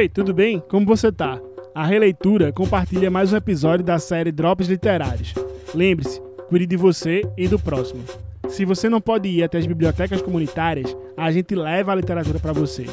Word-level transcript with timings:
Oi, 0.00 0.08
tudo 0.08 0.32
bem? 0.32 0.62
Como 0.66 0.86
você 0.86 1.12
tá? 1.12 1.38
A 1.74 1.84
Releitura 1.84 2.50
compartilha 2.54 3.10
mais 3.10 3.34
um 3.34 3.36
episódio 3.36 3.84
da 3.84 3.98
série 3.98 4.32
Drops 4.32 4.66
Literários. 4.66 5.34
Lembre-se, 5.74 6.22
cuide 6.48 6.64
de 6.64 6.74
você 6.74 7.20
e 7.36 7.46
do 7.46 7.58
próximo. 7.58 8.02
Se 8.48 8.64
você 8.64 8.88
não 8.88 8.98
pode 8.98 9.28
ir 9.28 9.42
até 9.42 9.58
as 9.58 9.66
bibliotecas 9.66 10.22
comunitárias, 10.22 10.96
a 11.18 11.30
gente 11.30 11.54
leva 11.54 11.92
a 11.92 11.94
literatura 11.94 12.40
para 12.40 12.54
você. 12.54 12.86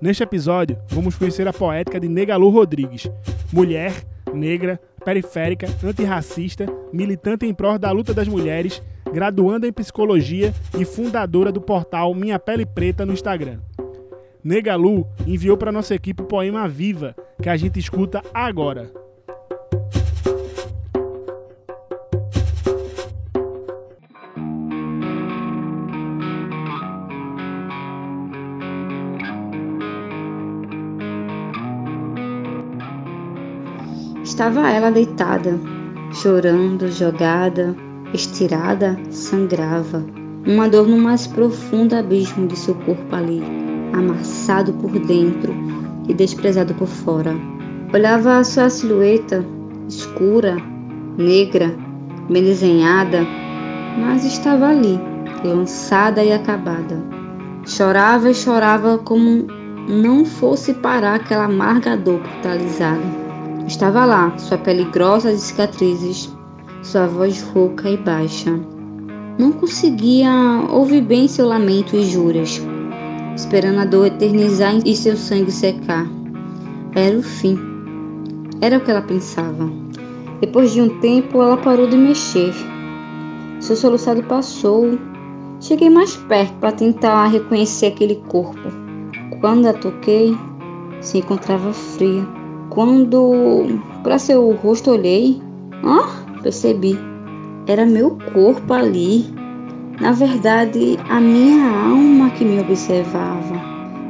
Neste 0.00 0.24
episódio, 0.24 0.76
vamos 0.88 1.14
conhecer 1.14 1.46
a 1.46 1.52
poética 1.52 2.00
de 2.00 2.08
Negalu 2.08 2.48
Rodrigues, 2.48 3.08
mulher, 3.52 3.94
negra, 4.34 4.80
periférica, 5.04 5.68
antirracista, 5.84 6.66
militante 6.92 7.46
em 7.46 7.54
prol 7.54 7.78
da 7.78 7.92
luta 7.92 8.12
das 8.12 8.26
mulheres, 8.26 8.82
graduanda 9.12 9.68
em 9.68 9.72
psicologia 9.72 10.52
e 10.76 10.84
fundadora 10.84 11.52
do 11.52 11.60
portal 11.60 12.12
Minha 12.16 12.36
Pele 12.36 12.66
Preta 12.66 13.06
no 13.06 13.12
Instagram. 13.12 13.60
Negalu 14.46 15.04
enviou 15.26 15.56
para 15.56 15.72
nossa 15.72 15.92
equipe 15.92 16.22
o 16.22 16.24
poema 16.24 16.68
Viva, 16.68 17.16
que 17.42 17.48
a 17.48 17.56
gente 17.56 17.80
escuta 17.80 18.22
agora. 18.32 18.88
Estava 34.22 34.70
ela 34.70 34.92
deitada, 34.92 35.58
chorando, 36.12 36.88
jogada, 36.92 37.74
estirada, 38.14 38.96
sangrava. 39.10 40.06
Uma 40.46 40.68
dor 40.68 40.86
no 40.86 40.98
mais 40.98 41.26
profundo 41.26 41.96
abismo 41.96 42.46
de 42.46 42.54
seu 42.56 42.76
corpo 42.76 43.12
ali 43.12 43.65
amassado 43.92 44.72
por 44.74 44.90
dentro 44.90 45.54
e 46.08 46.14
desprezado 46.14 46.74
por 46.74 46.88
fora. 46.88 47.34
Olhava 47.92 48.38
a 48.38 48.44
sua 48.44 48.68
silhueta 48.68 49.44
escura, 49.88 50.56
negra, 51.16 51.74
bem 52.28 52.42
desenhada, 52.42 53.24
mas 53.98 54.24
estava 54.24 54.68
ali, 54.68 54.98
lançada 55.44 56.22
e 56.22 56.32
acabada. 56.32 57.02
Chorava 57.66 58.30
e 58.30 58.34
chorava 58.34 58.98
como 58.98 59.46
não 59.88 60.24
fosse 60.24 60.74
parar 60.74 61.16
aquela 61.16 61.44
amarga 61.44 61.96
dor 61.96 62.20
brutalizada. 62.20 63.26
Estava 63.66 64.04
lá, 64.04 64.36
sua 64.38 64.58
pele 64.58 64.84
grossa 64.84 65.32
de 65.32 65.38
cicatrizes, 65.38 66.34
sua 66.82 67.06
voz 67.06 67.42
rouca 67.42 67.88
e 67.88 67.96
baixa. 67.96 68.58
Não 69.38 69.52
conseguia 69.52 70.30
ouvir 70.70 71.02
bem 71.02 71.28
seu 71.28 71.46
lamento 71.46 71.96
e 71.96 72.04
juras 72.04 72.60
esperando 73.36 73.80
a 73.80 73.84
dor 73.84 74.06
eternizar 74.06 74.80
e 74.84 74.96
seu 74.96 75.16
sangue 75.16 75.52
secar. 75.52 76.08
Era 76.94 77.18
o 77.18 77.22
fim. 77.22 77.58
Era 78.62 78.78
o 78.78 78.80
que 78.80 78.90
ela 78.90 79.02
pensava. 79.02 79.70
Depois 80.40 80.72
de 80.72 80.80
um 80.80 80.88
tempo, 81.00 81.42
ela 81.42 81.58
parou 81.58 81.86
de 81.86 81.96
mexer. 81.96 82.54
Seu 83.60 83.76
soluçado 83.76 84.22
passou. 84.22 84.98
Cheguei 85.60 85.90
mais 85.90 86.16
perto 86.16 86.54
para 86.54 86.72
tentar 86.72 87.26
reconhecer 87.26 87.86
aquele 87.86 88.16
corpo. 88.28 88.58
Quando 89.40 89.66
a 89.66 89.74
toquei, 89.74 90.36
se 91.00 91.18
encontrava 91.18 91.72
fria. 91.72 92.26
Quando 92.70 93.80
para 94.02 94.18
seu 94.18 94.52
rosto 94.52 94.90
olhei, 94.90 95.40
ah, 95.84 96.40
percebi. 96.42 96.98
Era 97.66 97.84
meu 97.84 98.16
corpo 98.32 98.72
ali, 98.72 99.26
na 100.00 100.12
verdade, 100.12 100.98
a 101.08 101.18
minha 101.18 101.70
alma 101.70 102.30
que 102.30 102.44
me 102.44 102.60
observava. 102.60 103.60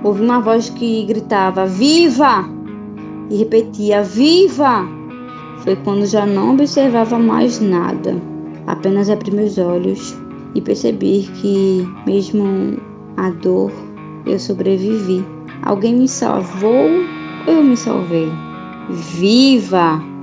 Ouvi 0.02 0.22
uma 0.22 0.40
voz 0.40 0.68
que 0.70 1.04
gritava: 1.04 1.66
Viva! 1.66 2.44
E 3.30 3.36
repetia: 3.36 4.02
Viva! 4.02 4.86
Foi 5.58 5.76
quando 5.76 6.04
já 6.06 6.26
não 6.26 6.54
observava 6.54 7.19
mais 7.19 7.60
nada. 7.60 8.20
Apenas 8.66 9.08
abri 9.08 9.30
meus 9.30 9.58
olhos 9.58 10.16
e 10.54 10.60
percebi 10.60 11.28
que, 11.41 11.86
mesmo 12.06 12.76
a 13.16 13.30
dor, 13.30 13.70
eu 14.26 14.38
sobrevivi. 14.38 15.25
Alguém 15.62 15.94
me 15.94 16.08
salvou, 16.08 16.88
eu 17.46 17.62
me 17.62 17.76
salvei. 17.76 18.28
Viva! 18.91 20.16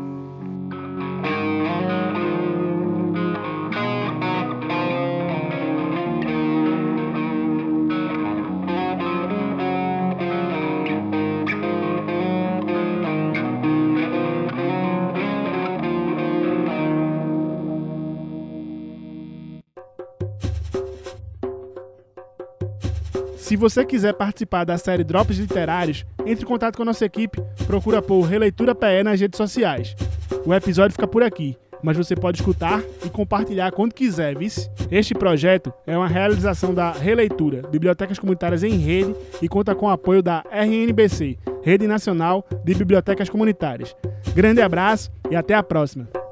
Se 23.43 23.57
você 23.57 23.83
quiser 23.83 24.13
participar 24.13 24.63
da 24.63 24.77
série 24.77 25.03
Drops 25.03 25.37
Literários, 25.37 26.05
entre 26.25 26.45
em 26.45 26.47
contato 26.47 26.77
com 26.77 26.83
a 26.83 26.85
nossa 26.85 27.03
equipe, 27.03 27.43
procura 27.67 28.01
por 28.01 28.21
Releitura 28.21 28.73
PE 28.73 29.03
nas 29.03 29.19
redes 29.19 29.35
sociais. 29.35 29.97
O 30.45 30.53
episódio 30.53 30.93
fica 30.93 31.05
por 31.05 31.21
aqui, 31.21 31.57
mas 31.83 31.97
você 31.97 32.15
pode 32.15 32.39
escutar 32.39 32.81
e 33.05 33.09
compartilhar 33.09 33.73
quando 33.73 33.93
quiser, 33.93 34.37
vice? 34.37 34.71
Este 34.89 35.13
projeto 35.13 35.73
é 35.85 35.97
uma 35.97 36.07
realização 36.07 36.73
da 36.73 36.93
Releitura, 36.93 37.67
Bibliotecas 37.69 38.17
Comunitárias 38.17 38.63
em 38.63 38.77
Rede, 38.77 39.13
e 39.41 39.49
conta 39.49 39.75
com 39.75 39.87
o 39.87 39.89
apoio 39.89 40.23
da 40.23 40.41
RNBC, 40.49 41.37
Rede 41.61 41.85
Nacional 41.85 42.47
de 42.63 42.73
Bibliotecas 42.73 43.29
Comunitárias. 43.29 43.93
Grande 44.33 44.61
abraço 44.61 45.11
e 45.29 45.35
até 45.35 45.53
a 45.53 45.61
próxima! 45.61 46.22